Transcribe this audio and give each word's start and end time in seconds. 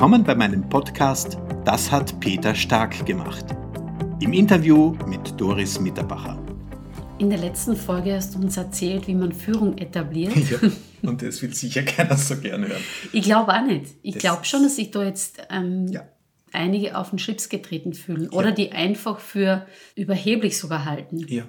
Willkommen 0.00 0.24
bei 0.24 0.34
meinem 0.34 0.66
Podcast 0.66 1.36
Das 1.66 1.92
hat 1.92 2.18
Peter 2.20 2.54
Stark 2.54 3.04
gemacht. 3.04 3.44
Im 4.20 4.32
Interview 4.32 4.96
mit 5.06 5.38
Doris 5.38 5.78
Mitterbacher. 5.78 6.42
In 7.18 7.28
der 7.28 7.38
letzten 7.38 7.76
Folge 7.76 8.14
hast 8.14 8.34
du 8.34 8.38
uns 8.38 8.56
erzählt, 8.56 9.06
wie 9.08 9.14
man 9.14 9.30
Führung 9.30 9.76
etabliert. 9.76 10.34
Ja, 10.34 10.58
und 11.10 11.20
das 11.20 11.42
will 11.42 11.52
sicher 11.52 11.82
keiner 11.82 12.16
so 12.16 12.38
gerne 12.38 12.68
hören. 12.68 12.80
Ich 13.12 13.24
glaube 13.24 13.52
auch 13.52 13.62
nicht. 13.62 13.92
Ich 14.00 14.14
glaube 14.14 14.46
schon, 14.46 14.62
dass 14.62 14.76
sich 14.76 14.90
da 14.90 15.04
jetzt 15.04 15.46
ähm, 15.50 15.88
ja. 15.88 16.08
einige 16.50 16.96
auf 16.96 17.10
den 17.10 17.18
Schlips 17.18 17.50
getreten 17.50 17.92
fühlen 17.92 18.30
oder 18.30 18.48
ja. 18.48 18.54
die 18.54 18.72
einfach 18.72 19.18
für 19.18 19.66
überheblich 19.96 20.56
sogar 20.56 20.86
halten. 20.86 21.18
Ja, 21.28 21.44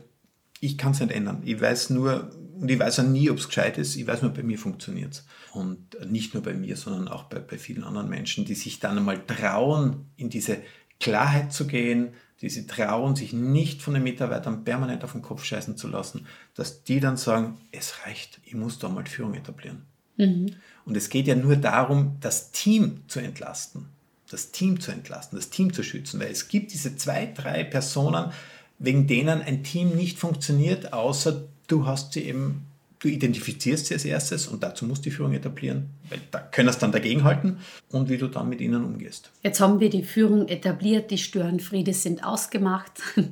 ich 0.60 0.78
kann 0.78 0.92
es 0.92 1.00
nicht 1.00 1.14
ändern. 1.14 1.42
Ich 1.46 1.62
weiß 1.62 1.92
nur, 1.92 2.30
und 2.62 2.70
ich 2.70 2.78
weiß 2.78 3.00
auch 3.00 3.05
nie, 3.05 3.32
ob 3.32 3.39
es 3.39 3.48
gescheit 3.48 3.80
ist. 3.80 3.96
Ich 3.96 4.05
weiß 4.05 4.21
nur, 4.21 4.32
bei 4.32 4.44
mir 4.44 4.59
funktioniert 4.59 5.14
es. 5.14 5.25
Und 5.52 5.98
nicht 6.12 6.36
nur 6.36 6.44
bei 6.44 6.54
mir, 6.54 6.77
sondern 6.77 7.08
auch 7.08 7.23
bei, 7.23 7.40
bei 7.40 7.58
vielen 7.58 7.84
anderen 7.84 8.08
Menschen, 8.08 8.45
die 8.45 8.53
sich 8.53 8.80
dann 8.80 8.99
einmal 8.99 9.26
trauen, 9.26 10.12
in 10.16 10.30
diese 10.30 10.59
Klarheit 11.00 11.52
zu 11.52 11.66
gehen, 11.66 12.13
die 12.39 12.50
sich 12.50 12.67
trauen, 12.67 13.16
sich 13.16 13.34
nicht 13.34 13.81
von 13.81 13.95
den 13.95 14.03
Mitarbeitern 14.03 14.63
permanent 14.63 15.03
auf 15.03 15.13
den 15.13 15.23
Kopf 15.23 15.44
scheißen 15.44 15.76
zu 15.76 15.88
lassen, 15.88 16.27
dass 16.53 16.84
die 16.84 17.00
dann 17.00 17.17
sagen, 17.17 17.58
es 17.72 18.05
reicht, 18.05 18.39
ich 18.45 18.53
muss 18.53 18.78
da 18.78 18.89
mal 18.89 19.08
Führung 19.08 19.34
etablieren. 19.34 19.81
Mhm. 20.17 20.52
Und 20.86 20.95
es 20.95 21.09
geht 21.09 21.25
ja 21.25 21.36
nur 21.36 21.55
darum, 21.55 22.17
das 22.20 22.52
Team 22.52 23.02
zu 23.08 23.20
entlasten, 23.20 23.88
das 24.30 24.52
Team 24.52 24.80
zu 24.80 24.91
entlasten, 24.91 25.36
das 25.36 25.50
Team 25.50 25.73
zu 25.73 25.81
schützen, 25.81 26.20
weil 26.20 26.30
es 26.30 26.48
gibt 26.48 26.73
diese 26.73 26.95
zwei, 26.95 27.25
drei 27.25 27.64
Personen, 27.64 28.31
wegen 28.78 29.08
denen 29.08 29.41
ein 29.41 29.64
Team 29.64 29.95
nicht 29.95 30.20
funktioniert, 30.20 30.94
außer 30.94 31.48
du 31.71 31.85
hast 31.85 32.13
sie 32.13 32.21
eben, 32.21 32.66
du 32.99 33.07
identifizierst 33.07 33.88
sie 33.88 33.93
als 33.93 34.05
erstes 34.05 34.48
und 34.48 34.63
dazu 34.63 34.85
musst 34.85 35.05
du 35.05 35.09
die 35.09 35.16
Führung 35.16 35.34
etablieren, 35.34 35.89
weil 36.09 36.20
da 36.31 36.39
können 36.39 36.70
es 36.70 36.77
dann 36.77 36.91
dagegenhalten 36.91 37.57
und 37.89 38.09
wie 38.09 38.17
du 38.17 38.27
dann 38.27 38.49
mit 38.49 38.61
ihnen 38.61 38.84
umgehst. 38.84 39.31
Jetzt 39.44 39.59
haben 39.59 39.80
wir 39.80 39.89
die 39.89 40.03
Führung 40.03 40.47
etabliert, 40.47 41.11
die 41.11 41.17
Störenfriede 41.17 41.94
sind 41.94 42.23
ausgemacht. 42.23 42.91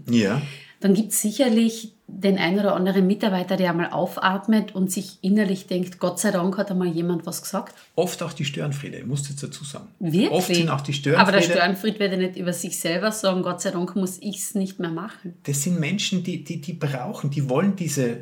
Ja. 0.09 0.41
Dann 0.79 0.93
gibt 0.93 1.11
es 1.11 1.21
sicherlich 1.21 1.93
den 2.11 2.37
einen 2.37 2.59
oder 2.59 2.75
anderen 2.75 3.07
Mitarbeiter, 3.07 3.57
der 3.57 3.69
einmal 3.69 3.91
aufatmet 3.91 4.75
und 4.75 4.91
sich 4.91 5.19
innerlich 5.21 5.67
denkt, 5.67 5.99
Gott 5.99 6.19
sei 6.19 6.31
Dank 6.31 6.57
hat 6.57 6.71
einmal 6.71 6.87
jemand 6.87 7.25
was 7.25 7.41
gesagt? 7.41 7.75
Oft 7.95 8.21
auch 8.23 8.33
die 8.33 8.45
Störenfriede, 8.45 8.97
ich 8.97 9.05
muss 9.05 9.27
jetzt 9.29 9.43
dazu 9.43 9.63
sagen. 9.63 9.87
Wirklich? 9.99 10.31
Oft 10.31 10.53
sind 10.53 10.69
auch 10.69 10.81
die 10.81 10.93
Störenfriede. 10.93 11.21
Aber 11.21 11.31
der 11.31 11.41
Störenfried 11.41 11.99
wird 11.99 12.11
ja 12.11 12.17
nicht 12.17 12.35
über 12.37 12.53
sich 12.53 12.79
selber 12.79 13.11
sagen, 13.11 13.43
Gott 13.43 13.61
sei 13.61 13.71
Dank 13.71 13.95
muss 13.95 14.17
ich 14.19 14.37
es 14.37 14.55
nicht 14.55 14.79
mehr 14.79 14.89
machen. 14.89 15.35
Das 15.43 15.63
sind 15.63 15.79
Menschen, 15.79 16.23
die, 16.23 16.43
die, 16.43 16.59
die 16.59 16.73
brauchen, 16.73 17.29
die 17.29 17.49
wollen 17.49 17.75
diese 17.75 18.17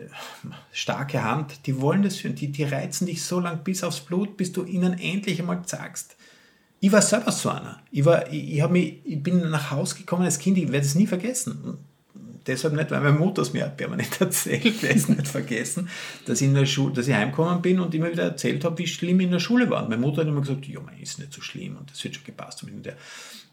starke 0.72 1.24
Hand, 1.24 1.66
die 1.66 1.82
wollen 1.82 2.04
das 2.04 2.18
führen, 2.18 2.36
die, 2.36 2.52
die 2.52 2.64
reizen 2.64 3.08
dich 3.08 3.24
so 3.24 3.40
lang 3.40 3.64
bis 3.64 3.84
aufs 3.84 4.02
Blut, 4.02 4.38
bis 4.38 4.52
du 4.52 4.64
ihnen 4.64 5.00
endlich 5.00 5.40
einmal 5.40 5.62
sagst. 5.66 6.16
Ich 6.80 6.92
war 6.92 7.02
selber 7.02 7.32
so 7.32 7.50
einer. 7.50 7.80
Ich, 7.92 8.06
war, 8.06 8.32
ich, 8.32 8.58
ich, 8.58 8.68
mich, 8.68 9.00
ich 9.04 9.24
bin 9.24 9.50
nach 9.50 9.72
Hause 9.72 9.96
gekommen 9.96 10.24
als 10.24 10.38
Kind, 10.38 10.58
ich 10.58 10.72
werde 10.72 10.86
es 10.86 10.94
nie 10.94 11.08
vergessen 11.08 11.80
deshalb 12.48 12.74
nicht, 12.74 12.92
weil 12.92 13.02
meine 13.02 13.18
Mutter 13.18 13.42
es 13.42 13.54
mir 13.54 13.66
permanent 13.66 14.10
erzählt, 14.22 14.82
werde 14.82 14.98
es 14.98 15.10
nicht 15.10 15.28
vergessen, 15.28 15.90
dass 16.26 16.42
ich, 16.42 16.48
in 16.48 16.54
der 16.54 16.66
Schule, 16.66 16.94
dass 16.94 17.08
ich 17.08 17.14
heimgekommen 17.14 17.62
bin 17.62 17.80
und 17.80 17.94
immer 17.94 18.12
wieder 18.12 18.24
erzählt 18.24 18.64
habe, 18.66 18.78
wie 18.78 18.88
schlimm 18.88 19.20
in 19.20 19.32
der 19.32 19.40
Schule 19.40 19.70
war. 19.70 19.84
Und 19.84 19.90
meine 19.90 20.02
Mutter 20.02 20.22
hat 20.22 20.28
immer 20.28 20.42
gesagt, 20.42 20.68
ja, 20.68 20.80
man 20.80 20.98
ist 21.00 21.20
nicht 21.20 21.34
so 21.34 21.42
schlimm 21.42 21.78
und 21.78 21.92
das 21.92 22.04
wird 22.04 22.16
schon 22.16 22.24
gepasst. 22.24 22.66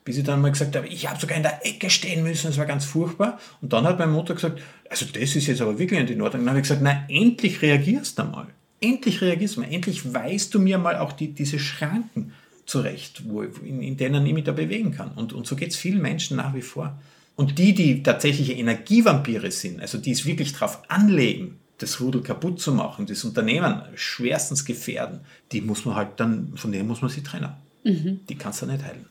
Bis 0.05 0.19
ich 0.19 0.25
dann 0.25 0.43
mal 0.43 0.53
gesagt 0.53 0.77
habe, 0.77 0.87
ich 0.87 1.09
habe 1.09 1.19
sogar 1.19 1.37
in 1.37 1.43
der 1.43 1.67
Ecke 1.67 1.89
stehen 1.89 2.23
müssen, 2.23 2.49
das 2.49 2.59
war 2.59 2.67
ganz 2.67 2.85
furchtbar. 2.85 3.39
Und 3.63 3.73
dann 3.73 3.85
hat 3.85 3.99
meine 3.99 4.13
Mutter 4.13 4.35
gesagt, 4.35 4.61
also 4.91 5.07
das 5.07 5.35
ist 5.35 5.47
jetzt 5.47 5.63
aber 5.63 5.79
wirklich 5.79 5.99
in 5.99 6.21
Ordnung. 6.21 6.41
Und 6.41 6.47
dann 6.47 6.51
habe 6.51 6.59
ich 6.59 6.65
gesagt, 6.65 6.83
na 6.83 7.05
endlich 7.09 7.63
reagierst 7.63 8.19
du 8.19 8.25
mal. 8.25 8.49
Endlich 8.81 9.23
reagierst 9.23 9.57
du 9.57 9.61
mal. 9.61 9.73
Endlich 9.73 10.13
weißt 10.13 10.53
du 10.55 10.61
mir 10.61 10.77
mal 10.77 10.99
auch 10.99 11.13
die, 11.13 11.33
diese 11.33 11.59
Schranken 11.59 12.33
zurecht, 12.67 13.23
wo, 13.27 13.43
in, 13.43 13.83
in 13.83 13.97
denen 13.97 14.27
ich 14.27 14.35
mich 14.35 14.45
da 14.45 14.53
bewegen 14.53 14.93
kann. 14.93 15.13
Und, 15.13 15.33
und 15.33 15.47
so 15.47 15.57
geht 15.57 15.71
es 15.71 15.77
vielen 15.77 16.03
Menschen 16.03 16.37
nach 16.37 16.55
wie 16.55 16.63
vor. 16.63 16.99
Und 17.37 17.59
die, 17.59 17.75
die 17.75 18.03
tatsächliche 18.03 18.53
Energievampire 18.53 19.51
sind, 19.51 19.81
also 19.81 19.99
die 19.99 20.13
es 20.13 20.25
wirklich 20.25 20.53
darauf 20.53 20.83
anlegen, 20.89 21.59
das 21.79 22.01
Rudel 22.01 22.23
kaputt 22.23 22.61
zu 22.61 22.73
machen, 22.73 23.07
das 23.07 23.25
Unternehmen 23.25 23.83
schwerstens 23.97 24.65
gefährden, 24.65 25.21
die 25.51 25.61
muss 25.61 25.85
man 25.85 25.97
halt 25.97 26.11
dann, 26.17 26.53
von 26.57 26.71
denen 26.71 26.87
muss 26.87 27.03
man 27.03 27.11
sich 27.11 27.25
trennen. 27.25 27.53
Mhm. 27.83 28.21
Die 28.29 28.37
kannst 28.37 28.63
du 28.63 28.67
nicht 28.67 28.85
heilen. 28.85 29.07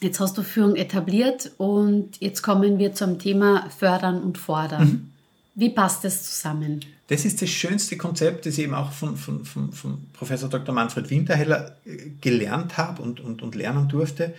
Jetzt 0.00 0.20
hast 0.20 0.38
du 0.38 0.42
Führung 0.42 0.76
etabliert 0.76 1.50
und 1.58 2.20
jetzt 2.20 2.42
kommen 2.42 2.78
wir 2.78 2.94
zum 2.94 3.18
Thema 3.18 3.68
Fördern 3.70 4.22
und 4.22 4.38
Fordern. 4.38 4.84
Mhm. 4.88 5.10
Wie 5.56 5.70
passt 5.70 6.04
das 6.04 6.22
zusammen? 6.22 6.80
Das 7.08 7.24
ist 7.24 7.42
das 7.42 7.50
schönste 7.50 7.98
Konzept, 7.98 8.46
das 8.46 8.56
ich 8.56 8.64
eben 8.64 8.74
auch 8.74 8.92
von, 8.92 9.16
von, 9.16 9.44
von, 9.44 9.72
von 9.72 10.06
Professor 10.12 10.48
Dr. 10.48 10.74
Manfred 10.74 11.10
Winterheller 11.10 11.76
äh, 11.84 12.10
gelernt 12.20 12.78
habe 12.78 13.02
und, 13.02 13.20
und, 13.20 13.42
und 13.42 13.56
lernen 13.56 13.88
durfte 13.88 14.32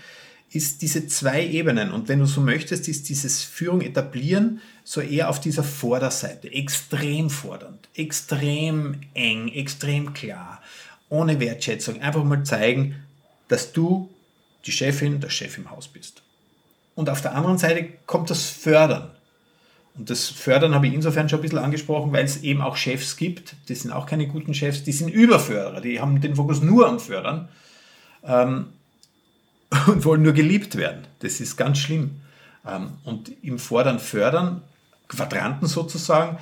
ist 0.52 0.82
diese 0.82 1.08
zwei 1.08 1.46
Ebenen. 1.46 1.92
Und 1.92 2.10
wenn 2.10 2.20
du 2.20 2.26
so 2.26 2.42
möchtest, 2.42 2.88
ist 2.88 3.08
dieses 3.10 3.44
Führung 3.44 3.82
etablieren 3.82 4.62
so 4.84 5.00
eher 5.00 5.30
auf 5.30 5.40
dieser 5.40 5.64
Vorderseite. 5.64 6.52
Extrem 6.52 7.30
fordernd, 7.30 7.88
extrem 7.96 9.02
eng, 9.14 9.48
extrem 9.50 10.14
klar, 10.14 10.62
ohne 11.10 11.40
Wertschätzung. 11.40 12.02
Einfach 12.02 12.24
mal 12.24 12.44
zeigen, 12.44 12.96
dass 13.48 13.72
du 13.72 14.10
die 14.66 14.72
Chefin, 14.72 15.20
der 15.22 15.30
Chef 15.30 15.58
im 15.58 15.72
Haus 15.72 15.88
bist. 15.88 16.22
Und 16.96 17.10
auf 17.10 17.22
der 17.22 17.36
anderen 17.36 17.58
Seite 17.58 17.88
kommt 18.06 18.30
das 18.30 18.46
Fördern. 18.50 19.12
Und 19.96 20.10
das 20.10 20.30
Fördern 20.30 20.76
habe 20.76 20.88
ich 20.88 20.94
insofern 20.94 21.30
schon 21.30 21.40
ein 21.40 21.42
bisschen 21.42 21.58
angesprochen, 21.58 22.12
weil 22.14 22.26
es 22.26 22.44
eben 22.44 22.62
auch 22.62 22.76
Chefs 22.76 23.18
gibt, 23.18 23.56
die 23.68 23.76
sind 23.76 23.92
auch 23.92 24.06
keine 24.06 24.28
guten 24.28 24.54
Chefs, 24.54 24.84
die 24.84 24.92
sind 24.92 25.10
Überförderer, 25.10 25.82
die 25.82 26.00
haben 26.00 26.22
den 26.22 26.36
Fokus 26.36 26.62
nur 26.62 26.88
am 26.88 27.00
Fördern. 27.00 27.50
Ähm, 28.24 28.68
und 29.88 30.06
wollen 30.06 30.22
nur 30.22 30.34
geliebt 30.34 30.76
werden. 30.76 31.08
Das 31.20 31.40
ist 31.40 31.58
ganz 31.58 31.80
schlimm. 31.80 32.22
Ähm, 32.66 32.98
und 33.04 33.32
im 33.44 33.60
Fordern, 33.60 34.00
Fördern, 34.00 34.62
Quadranten 35.08 35.68
sozusagen, 35.68 36.38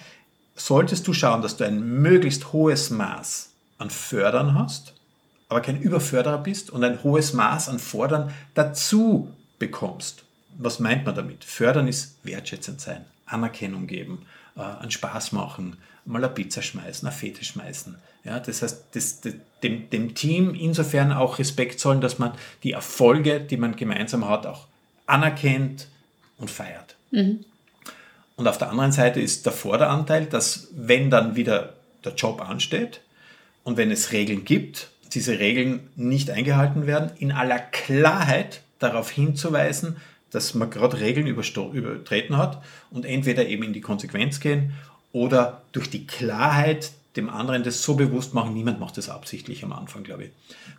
solltest 0.55 1.07
du 1.07 1.13
schauen, 1.13 1.41
dass 1.41 1.57
du 1.57 1.65
ein 1.65 2.01
möglichst 2.01 2.51
hohes 2.51 2.89
Maß 2.89 3.51
an 3.77 3.89
Fördern 3.89 4.55
hast, 4.55 4.93
aber 5.47 5.61
kein 5.61 5.79
Überförderer 5.79 6.37
bist 6.39 6.69
und 6.69 6.83
ein 6.83 7.01
hohes 7.03 7.33
Maß 7.33 7.69
an 7.69 7.79
Fordern 7.79 8.31
dazu 8.53 9.33
bekommst. 9.57 10.23
Was 10.57 10.79
meint 10.79 11.05
man 11.05 11.15
damit? 11.15 11.43
Fördern 11.45 11.87
ist 11.87 12.17
wertschätzend 12.23 12.81
sein, 12.81 13.05
Anerkennung 13.29 13.87
geben, 13.87 14.25
äh, 14.55 14.61
einen 14.61 14.91
Spaß 14.91 15.31
machen, 15.31 15.77
mal 16.05 16.23
eine 16.23 16.33
Pizza 16.33 16.61
schmeißen, 16.61 17.07
eine 17.07 17.15
Fete 17.15 17.43
schmeißen. 17.43 17.95
Ja, 18.23 18.39
das 18.39 18.61
heißt, 18.61 18.85
das, 18.91 19.21
das, 19.21 19.33
dem, 19.63 19.89
dem 19.89 20.15
Team 20.15 20.53
insofern 20.53 21.11
auch 21.11 21.39
Respekt 21.39 21.79
zollen, 21.79 22.01
dass 22.01 22.19
man 22.19 22.33
die 22.63 22.73
Erfolge, 22.73 23.39
die 23.39 23.57
man 23.57 23.75
gemeinsam 23.75 24.27
hat, 24.27 24.45
auch 24.45 24.67
anerkennt 25.05 25.87
und 26.37 26.51
feiert. 26.51 26.95
Mhm. 27.11 27.45
Und 28.35 28.47
auf 28.47 28.57
der 28.57 28.69
anderen 28.69 28.91
Seite 28.91 29.19
ist 29.19 29.45
der 29.45 29.53
Vorderanteil, 29.53 30.25
dass 30.25 30.69
wenn 30.71 31.09
dann 31.09 31.35
wieder 31.35 31.73
der 32.05 32.13
Job 32.13 32.41
ansteht 32.41 33.01
und 33.63 33.77
wenn 33.77 33.91
es 33.91 34.11
Regeln 34.11 34.45
gibt, 34.45 34.91
diese 35.13 35.39
Regeln 35.39 35.89
nicht 35.95 36.29
eingehalten 36.29 36.87
werden, 36.87 37.11
in 37.17 37.31
aller 37.31 37.59
Klarheit 37.59 38.61
darauf 38.79 39.09
hinzuweisen, 39.09 39.97
dass 40.31 40.53
man 40.53 40.69
gerade 40.69 40.99
Regeln 40.99 41.27
übertreten 41.27 42.37
hat 42.37 42.61
und 42.91 43.05
entweder 43.05 43.47
eben 43.47 43.63
in 43.63 43.73
die 43.73 43.81
Konsequenz 43.81 44.39
gehen 44.39 44.73
oder 45.11 45.61
durch 45.71 45.89
die 45.89 46.05
Klarheit 46.05 46.91
dem 47.15 47.29
anderen 47.29 47.63
das 47.63 47.81
so 47.81 47.95
bewusst 47.95 48.33
machen, 48.33 48.53
niemand 48.53 48.79
macht 48.79 48.97
das 48.97 49.09
absichtlich 49.09 49.63
am 49.63 49.73
Anfang, 49.73 50.03
glaube 50.03 50.25
ich, 50.25 50.29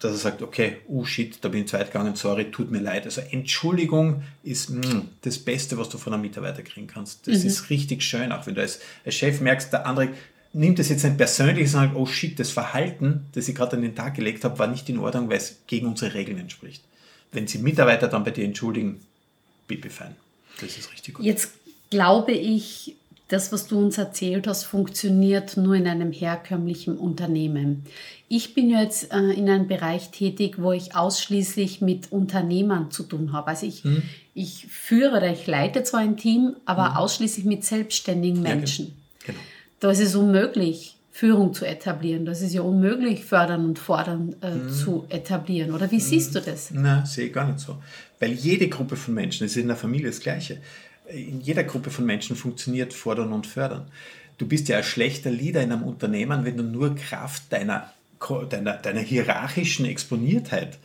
dass 0.01 0.13
er 0.13 0.19
sagt, 0.19 0.43
okay, 0.43 0.77
oh 0.87 1.05
shit, 1.05 1.39
da 1.43 1.49
bin 1.49 1.63
ich 1.63 1.69
zweit 1.69 1.93
gegangen, 1.93 2.15
sorry, 2.15 2.51
tut 2.51 2.71
mir 2.71 2.79
leid. 2.79 3.05
Also 3.05 3.21
Entschuldigung 3.21 4.23
ist 4.45 4.71
mh, 4.71 4.87
mm, 4.87 5.09
das 5.23 5.39
Beste, 5.39 5.77
was 5.77 5.89
du 5.89 5.99
von 5.99 6.15
einem 6.15 6.23
Mitarbeiter 6.23 6.63
kriegen 6.63 6.87
kannst. 6.87 7.27
Das 7.27 7.41
mhm. 7.41 7.47
ist 7.49 7.71
richtig 7.71 8.03
schön, 8.03 8.31
auch 8.31 8.47
wenn 8.47 8.55
du 8.55 8.61
als, 8.61 8.81
als 9.05 9.17
Chef 9.17 9.41
merkst, 9.41 9.73
der 9.73 9.87
andere 9.87 10.11
nimmt 10.53 10.79
das 10.79 10.89
jetzt 10.89 11.05
nicht 11.05 11.17
persönlich, 11.17 11.71
sondern 11.71 11.97
oh 11.97 12.07
shit, 12.07 12.39
das 12.39 12.51
Verhalten, 12.51 13.27
das 13.33 13.49
ich 13.49 13.55
gerade 13.55 13.77
an 13.77 13.83
den 13.83 13.95
Tag 13.95 14.15
gelegt 14.15 14.45
habe, 14.45 14.59
war 14.59 14.67
nicht 14.67 14.89
in 14.89 14.99
Ordnung, 14.99 15.29
weil 15.29 15.37
es 15.37 15.59
gegen 15.67 15.87
unsere 15.87 16.15
Regeln 16.15 16.39
entspricht. 16.39 16.85
Wenn 17.33 17.47
sie 17.47 17.59
Mitarbeiter 17.59 18.09
dann 18.09 18.25
bei 18.25 18.31
dir 18.31 18.45
entschuldigen, 18.45 19.01
bitte 19.71 19.89
fein. 19.89 20.17
Das 20.61 20.77
ist 20.77 20.93
richtig 20.93 21.15
gut. 21.15 21.25
Jetzt 21.25 21.53
glaube 21.91 22.33
ich, 22.33 22.97
das, 23.29 23.53
was 23.53 23.69
du 23.69 23.79
uns 23.79 23.97
erzählt 23.97 24.49
hast, 24.49 24.65
funktioniert 24.65 25.57
nur 25.57 25.77
in 25.77 25.87
einem 25.87 26.11
herkömmlichen 26.11 26.99
Unternehmen. 26.99 27.87
Ich 28.29 28.55
bin 28.55 28.69
jetzt 28.69 29.13
äh, 29.13 29.19
in 29.19 29.49
einem 29.49 29.69
Bereich 29.69 30.11
tätig, 30.11 30.57
wo 30.59 30.73
ich 30.73 30.97
ausschließlich 30.97 31.81
mit 31.81 32.11
Unternehmern 32.11 32.91
zu 32.91 33.05
tun 33.05 33.33
habe. 33.33 33.49
Also 33.49 33.67
ich, 33.67 33.85
hm. 33.85 34.03
ich 34.35 34.67
führe 34.69 35.19
oder 35.19 35.33
ich 35.33 35.47
leite 35.47 35.85
zwar 35.85 36.01
ein 36.01 36.17
Team, 36.17 36.57
aber 36.65 36.91
hm. 36.91 36.97
ausschließlich 36.97 37.45
mit 37.45 37.65
selbstständigen 37.65 38.43
Menschen. 38.43 38.87
Ja, 39.21 39.27
genau. 39.27 39.39
Da 39.79 39.91
ist 39.93 40.01
es 40.01 40.17
unmöglich, 40.17 40.97
Führung 41.21 41.53
zu 41.53 41.67
etablieren. 41.67 42.25
Das 42.25 42.41
ist 42.41 42.55
ja 42.55 42.63
unmöglich, 42.63 43.25
fördern 43.25 43.65
und 43.67 43.79
fordern 43.79 44.35
äh, 44.41 44.53
hm. 44.53 44.71
zu 44.71 45.07
etablieren. 45.11 45.73
Oder 45.73 45.91
wie 45.91 45.99
hm. 45.99 46.05
siehst 46.05 46.35
du 46.35 46.41
das? 46.41 46.71
Na, 46.73 47.05
sehe 47.05 47.27
ich 47.27 47.33
gar 47.33 47.47
nicht 47.47 47.61
so. 47.61 47.77
Weil 48.19 48.33
jede 48.33 48.69
Gruppe 48.69 48.97
von 48.97 49.15
Menschen, 49.15 49.45
es 49.45 49.53
ist 49.53 49.63
in 49.63 49.69
der 49.69 49.77
Familie 49.77 50.09
das 50.09 50.21
Gleiche 50.21 50.59
in 51.13 51.41
jeder 51.41 51.65
Gruppe 51.65 51.91
von 51.91 52.07
Menschen 52.07 52.37
funktioniert 52.37 52.93
Fordern 52.93 53.33
und 53.33 53.47
Fördern. 53.47 53.87
Du 54.39 54.47
bist 54.47 54.69
ja 54.69 54.79
ein 54.79 54.85
schlechter 54.85 55.31
Leader 55.31 55.63
in 55.63 55.73
einem 55.73 55.83
Unternehmen, 55.83 56.45
wenn 56.45 56.57
du 56.57 56.63
nur 56.63 56.95
Kraft 56.95 57.53
deiner, 57.53 57.93
deiner, 58.51 58.75
deiner 58.75 59.01
hierarchischen 59.01 59.85
Exponiertheit 59.85 60.79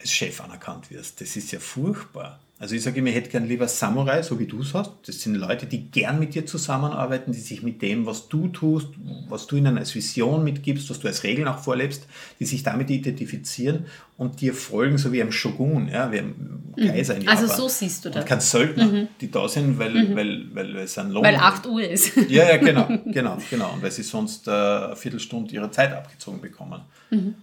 als 0.00 0.12
Chef 0.12 0.40
anerkannt 0.40 0.90
wirst. 0.90 1.20
Das 1.20 1.36
ist 1.36 1.52
ja 1.52 1.58
furchtbar. 1.58 2.38
Also 2.58 2.74
ich 2.74 2.82
sage 2.82 3.00
immer, 3.00 3.10
ich 3.10 3.16
hätte 3.16 3.28
gern 3.28 3.46
lieber 3.46 3.68
Samurai, 3.68 4.22
so 4.22 4.38
wie 4.38 4.46
du 4.46 4.62
es 4.62 4.72
hast. 4.72 4.90
Das 5.04 5.20
sind 5.20 5.34
Leute, 5.34 5.66
die 5.66 5.90
gern 5.90 6.18
mit 6.18 6.34
dir 6.34 6.46
zusammenarbeiten, 6.46 7.32
die 7.32 7.38
sich 7.38 7.62
mit 7.62 7.82
dem, 7.82 8.06
was 8.06 8.28
du 8.28 8.48
tust, 8.48 8.88
was 9.28 9.46
du 9.46 9.56
ihnen 9.56 9.76
als 9.76 9.94
Vision 9.94 10.42
mitgibst, 10.42 10.88
was 10.88 10.98
du 10.98 11.06
als 11.06 11.22
Regeln 11.22 11.48
auch 11.48 11.58
vorlebst, 11.58 12.06
die 12.40 12.46
sich 12.46 12.62
damit 12.62 12.88
identifizieren 12.88 13.84
und 14.16 14.40
dir 14.40 14.54
folgen, 14.54 14.96
so 14.96 15.12
wie 15.12 15.20
ein 15.20 15.32
Shogun, 15.32 15.88
ja, 15.88 16.10
wie 16.10 16.20
ein 16.20 16.72
Kaiser 16.78 17.16
in 17.16 17.22
Japan. 17.24 17.44
Also 17.44 17.54
so 17.54 17.68
siehst 17.68 18.06
du 18.06 18.08
das. 18.08 18.22
Und 18.22 18.26
kein 18.26 18.40
Söldner, 18.40 18.86
mhm. 18.86 19.08
die 19.20 19.30
da 19.30 19.46
sind, 19.50 19.78
weil, 19.78 19.90
mhm. 19.92 20.16
weil, 20.16 20.54
weil 20.54 20.76
es 20.76 20.96
ein 20.96 21.10
Lohn 21.10 21.24
Weil 21.24 21.36
8 21.36 21.66
Uhr 21.66 21.82
ist. 21.82 22.16
Ja, 22.30 22.48
ja, 22.48 22.56
genau, 22.56 22.88
genau, 23.04 23.36
genau. 23.50 23.74
Und 23.74 23.82
weil 23.82 23.90
sie 23.90 24.02
sonst 24.02 24.48
äh, 24.48 24.50
eine 24.50 24.96
Viertelstunde 24.96 25.54
ihre 25.54 25.70
Zeit 25.70 25.92
abgezogen 25.92 26.40
bekommen. 26.40 26.80
Mhm. 27.10 27.34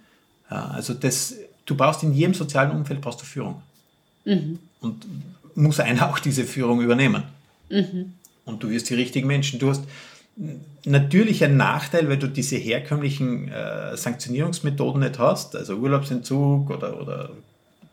Ja, 0.49 0.69
also 0.69 0.95
das, 0.95 1.35
du 1.65 1.75
brauchst 1.75 2.03
in 2.03 2.13
jedem 2.13 2.33
sozialen 2.33 2.71
Umfeld 2.71 3.01
brauchst 3.01 3.21
du 3.21 3.25
Führung. 3.25 3.61
Mhm. 4.25 4.59
Und 4.81 5.05
muss 5.55 5.79
einer 5.79 6.09
auch 6.09 6.19
diese 6.19 6.43
Führung 6.45 6.81
übernehmen. 6.81 7.23
Mhm. 7.69 8.13
Und 8.45 8.63
du 8.63 8.69
wirst 8.69 8.89
die 8.89 8.95
richtigen 8.95 9.27
Menschen. 9.27 9.59
Du 9.59 9.69
hast 9.69 9.83
natürlich 10.85 11.43
einen 11.43 11.57
Nachteil, 11.57 12.09
weil 12.09 12.17
du 12.17 12.27
diese 12.27 12.55
herkömmlichen 12.57 13.49
äh, 13.49 13.95
Sanktionierungsmethoden 13.95 15.01
nicht 15.01 15.19
hast, 15.19 15.55
also 15.55 15.75
Urlaubsentzug 15.75 16.69
oder, 16.69 16.99
oder 16.99 17.29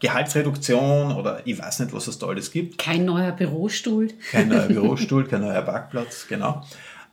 Gehaltsreduktion 0.00 1.12
oder 1.12 1.42
ich 1.44 1.58
weiß 1.58 1.80
nicht, 1.80 1.92
was 1.92 2.06
es 2.08 2.18
da 2.18 2.26
alles 2.26 2.50
gibt. 2.50 2.78
Kein 2.78 3.04
neuer 3.04 3.32
Bürostuhl. 3.32 4.08
Kein 4.30 4.48
neuer 4.48 4.66
Bürostuhl, 4.68 5.26
kein 5.26 5.42
neuer 5.42 5.62
Parkplatz, 5.62 6.26
genau. 6.26 6.64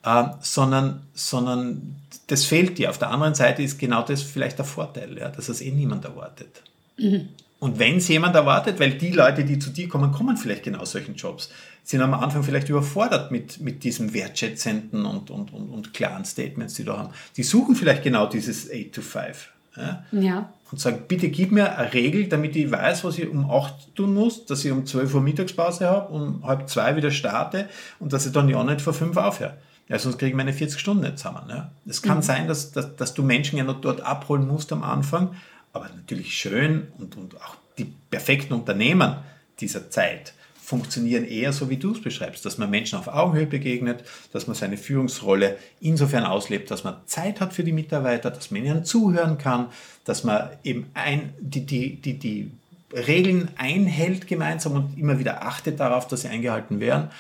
Äh, 0.04 0.24
sondern, 0.40 1.02
sondern 1.14 1.96
das 2.28 2.44
fehlt 2.44 2.78
dir. 2.78 2.90
Auf 2.90 2.98
der 2.98 3.10
anderen 3.10 3.36
Seite 3.36 3.64
ist 3.64 3.78
genau 3.78 4.04
das 4.04 4.22
vielleicht 4.22 4.58
der 4.58 4.66
Vorteil, 4.66 5.18
ja, 5.18 5.30
dass 5.30 5.50
es 5.50 5.62
eh 5.62 5.72
niemand 5.72 6.06
erwartet. 6.06 6.62
Mhm. 6.98 7.30
Und 7.60 7.80
wenn 7.80 7.98
es 7.98 8.08
jemand 8.08 8.36
erwartet, 8.36 8.80
weil 8.80 8.92
die 8.92 9.12
Leute, 9.12 9.44
die 9.44 9.58
zu 9.58 9.72
dir 9.72 9.90
kommen, 9.90 10.12
kommen 10.12 10.38
vielleicht 10.38 10.64
genau 10.64 10.80
aus 10.80 10.92
solchen 10.92 11.16
Jobs, 11.16 11.50
sind 11.84 12.02
am 12.02 12.14
Anfang 12.14 12.44
vielleicht 12.44 12.70
überfordert 12.70 13.32
mit, 13.32 13.62
mit 13.62 13.84
diesem 13.84 14.14
wertschätzenden 14.14 15.06
und, 15.06 15.32
und, 15.32 15.54
und, 15.54 15.70
und 15.70 15.94
klaren 15.94 16.26
Statements, 16.26 16.76
die 16.76 16.84
da 16.84 16.98
haben. 16.98 17.10
Die 17.36 17.44
suchen 17.44 17.76
vielleicht 17.76 18.04
genau 18.04 18.28
dieses 18.28 18.70
8 18.70 18.94
to 18.94 19.02
5. 19.02 19.50
Ja? 19.76 20.04
ja. 20.12 20.54
Und 20.70 20.80
sagen, 20.80 21.04
bitte 21.08 21.30
gib 21.30 21.52
mir 21.52 21.78
eine 21.78 21.94
Regel, 21.94 22.28
damit 22.28 22.56
ich 22.56 22.70
weiß, 22.70 23.06
was 23.06 23.18
ich 23.18 23.28
um 23.28 23.50
8 23.50 23.96
tun 23.96 24.14
muss, 24.14 24.46
dass 24.46 24.66
ich 24.66 24.72
um 24.72 24.86
12 24.86 25.16
Uhr 25.16 25.22
Mittagspause 25.22 25.88
habe, 25.88 26.14
um 26.14 26.46
halb 26.46 26.68
zwei 26.68 26.96
wieder 26.96 27.10
starte 27.10 27.70
und 28.00 28.12
dass 28.12 28.26
ich 28.26 28.34
dann 28.34 28.50
ja 28.50 28.64
nicht 28.64 28.82
vor 28.82 28.94
5 28.94 29.16
aufhöre. 29.16 29.56
Ja, 29.90 29.98
sonst 30.00 30.18
kriege 30.18 30.30
ich 30.30 30.36
meine 30.36 30.54
40 30.54 30.80
Stunden 30.80 31.04
nicht 31.04 31.18
zusammen. 31.18 31.50
Ja. 31.50 31.72
Es 31.88 32.02
kann 32.02 32.18
mhm. 32.18 32.24
sein, 32.24 32.48
dass, 32.48 32.72
dass, 32.72 32.96
dass 32.96 33.14
du 33.14 33.24
Menschen 33.24 33.58
ja 33.58 33.64
noch 33.64 33.82
dort 33.82 34.02
abholen 34.02 34.48
musst 34.48 34.72
am 34.74 34.84
Anfang, 34.84 35.36
aber 35.74 35.90
natürlich 35.96 36.34
schön 36.38 36.88
und, 36.98 37.16
und 37.16 37.36
auch 37.38 37.56
die 37.78 37.94
perfekten 38.10 38.54
Unternehmen 38.54 39.18
dieser 39.60 39.90
Zeit 39.90 40.34
funktionieren 40.68 41.24
eher 41.24 41.54
so, 41.54 41.70
wie 41.70 41.78
du 41.78 41.94
es 41.94 42.02
beschreibst, 42.02 42.46
dass 42.46 42.58
man 42.58 42.70
Menschen 42.70 43.00
auf 43.00 43.08
Augenhöhe 43.08 43.46
begegnet, 43.46 44.04
dass 44.34 44.48
man 44.48 44.56
seine 44.56 44.76
Führungsrolle 44.76 45.58
insofern 45.80 46.26
auslebt, 46.26 46.70
dass 46.72 46.84
man 46.84 46.98
Zeit 47.06 47.40
hat 47.40 47.54
für 47.54 47.64
die 47.64 47.72
Mitarbeiter, 47.72 48.32
dass 48.32 48.52
man 48.52 48.66
ihnen 48.66 48.84
zuhören 48.84 49.38
kann, 49.38 49.68
dass 50.04 50.26
man 50.26 50.50
eben 50.66 50.90
ein, 50.94 51.34
die, 51.40 51.66
die, 51.66 51.96
die, 51.96 52.20
die 52.20 52.52
Regeln 52.94 53.50
einhält 53.56 54.28
gemeinsam 54.28 54.74
und 54.74 54.98
immer 54.98 55.20
wieder 55.20 55.44
achtet 55.44 55.80
darauf, 55.80 56.06
dass 56.10 56.24
sie 56.24 56.28
eingehalten 56.28 56.82
werden. 56.82 57.12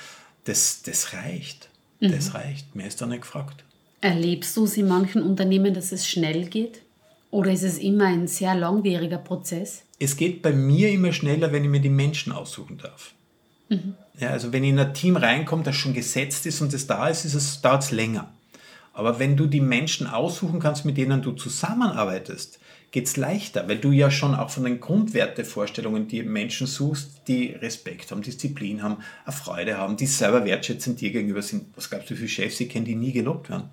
Das, 0.43 0.81
das 0.83 1.13
reicht. 1.13 1.69
Mhm. 1.99 2.11
Das 2.11 2.33
reicht. 2.33 2.75
Mehr 2.75 2.87
ist 2.87 3.01
da 3.01 3.05
nicht 3.05 3.21
gefragt. 3.21 3.63
Erlebst 4.01 4.55
du 4.55 4.65
es 4.65 4.77
in 4.77 4.87
manchen 4.87 5.23
Unternehmen, 5.23 5.73
dass 5.73 5.91
es 5.91 6.07
schnell 6.07 6.45
geht? 6.45 6.81
Oder 7.31 7.51
ist 7.51 7.63
es 7.63 7.77
immer 7.77 8.05
ein 8.05 8.27
sehr 8.27 8.55
langwieriger 8.55 9.17
Prozess? 9.17 9.83
Es 9.99 10.15
geht 10.15 10.41
bei 10.41 10.51
mir 10.51 10.89
immer 10.91 11.11
schneller, 11.11 11.51
wenn 11.51 11.63
ich 11.63 11.69
mir 11.69 11.81
die 11.81 11.89
Menschen 11.89 12.31
aussuchen 12.31 12.77
darf. 12.77 13.13
Mhm. 13.69 13.95
Ja, 14.19 14.29
also 14.29 14.53
wenn 14.53 14.63
ich 14.63 14.69
in 14.69 14.79
ein 14.79 14.93
Team 14.93 15.17
reinkomme, 15.17 15.63
das 15.63 15.75
schon 15.75 15.93
gesetzt 15.93 16.45
ist 16.45 16.61
und 16.61 16.73
es 16.73 16.87
da 16.87 17.07
ist, 17.07 17.25
ist 17.25 17.33
es, 17.33 17.61
dauert 17.61 17.83
es 17.83 17.91
länger. 17.91 18.31
Aber 18.93 19.19
wenn 19.19 19.35
du 19.35 19.45
die 19.45 19.61
Menschen 19.61 20.07
aussuchen 20.07 20.59
kannst, 20.59 20.85
mit 20.85 20.97
denen 20.97 21.21
du 21.21 21.33
zusammenarbeitest, 21.33 22.59
geht 22.97 23.05
es 23.05 23.15
leichter, 23.15 23.69
weil 23.69 23.77
du 23.77 23.91
ja 23.91 24.09
schon 24.09 24.33
auch 24.33 24.49
von 24.49 24.63
den 24.63 24.79
Grundwertevorstellungen 24.79 26.07
die 26.07 26.23
Menschen 26.23 26.65
suchst, 26.65 27.27
die 27.27 27.49
Respekt 27.51 28.09
haben, 28.09 28.23
Disziplin 28.23 28.81
haben, 28.81 29.03
eine 29.23 29.35
Freude 29.35 29.77
haben, 29.77 29.97
die 29.97 30.07
selber 30.07 30.43
wertschätzend 30.45 30.99
dir 30.99 31.11
gegenüber 31.11 31.43
sind. 31.43 31.65
Was 31.75 31.91
glaubst 31.91 32.09
du, 32.09 32.15
wie 32.15 32.17
viele 32.17 32.29
Chefs 32.29 32.59
ich 32.59 32.69
kenne, 32.69 32.85
die 32.85 32.95
nie 32.95 33.11
gelobt 33.11 33.51
werden? 33.51 33.65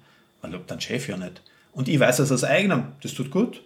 Man 0.43 0.53
lobt 0.53 0.71
einen 0.71 0.83
Chef 0.83 1.09
ja 1.09 1.17
nicht. 1.17 1.41
Und 1.73 1.89
ich 1.89 1.99
weiß 1.99 2.19
das 2.19 2.33
aus 2.33 2.45
eigenem, 2.45 2.89
das 3.03 3.15
tut 3.15 3.31
gut. 3.31 3.63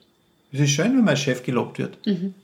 Es 0.52 0.60
ist 0.60 0.70
schön, 0.70 0.96
wenn 0.96 1.04
mein 1.04 1.16
Chef 1.16 1.42
gelobt 1.42 1.80
wird. 1.80 2.06
Mhm. 2.06 2.34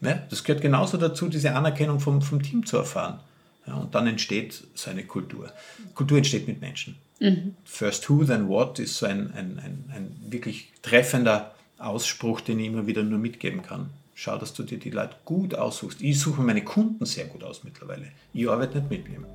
Ja, 0.00 0.14
das 0.30 0.42
gehört 0.42 0.62
genauso 0.62 0.96
dazu, 0.96 1.28
diese 1.28 1.54
Anerkennung 1.54 2.00
vom, 2.00 2.22
vom 2.22 2.42
Team 2.42 2.64
zu 2.64 2.78
erfahren. 2.78 3.20
Ja, 3.66 3.74
und 3.74 3.94
dann 3.94 4.06
entsteht 4.06 4.64
so 4.74 4.90
eine 4.90 5.04
Kultur. 5.04 5.52
Kultur 5.94 6.16
entsteht 6.16 6.48
mit 6.48 6.62
Menschen. 6.62 6.96
Mhm. 7.20 7.54
First 7.66 8.08
who, 8.08 8.24
then 8.24 8.48
what 8.48 8.78
ist 8.78 8.96
so 8.96 9.04
ein, 9.04 9.34
ein, 9.34 9.60
ein, 9.62 9.92
ein 9.94 10.16
wirklich 10.30 10.72
treffender 10.80 11.54
Ausspruch, 11.78 12.40
den 12.40 12.58
ich 12.58 12.66
immer 12.66 12.86
wieder 12.86 13.02
nur 13.02 13.18
mitgeben 13.18 13.62
kann. 13.62 13.90
Schau, 14.14 14.38
dass 14.38 14.54
du 14.54 14.62
dir 14.62 14.78
die 14.78 14.90
Leute 14.90 15.16
gut 15.24 15.54
aussuchst. 15.54 16.00
Ich 16.00 16.18
suche 16.18 16.40
meine 16.40 16.64
Kunden 16.64 17.04
sehr 17.04 17.26
gut 17.26 17.44
aus 17.44 17.64
mittlerweile. 17.64 18.08
Ich 18.32 18.48
arbeite 18.48 18.78
nicht 18.78 18.90
mit 18.90 19.08
ihm. 19.08 19.26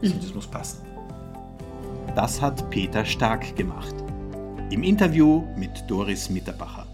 Also. 0.00 0.14
Das 0.14 0.34
muss 0.34 0.46
passen. 0.46 0.86
Das 2.14 2.40
hat 2.40 2.70
Peter 2.70 3.04
Stark 3.04 3.56
gemacht. 3.56 3.94
Im 4.70 4.84
Interview 4.84 5.44
mit 5.56 5.70
Doris 5.88 6.30
Mitterbacher. 6.30 6.86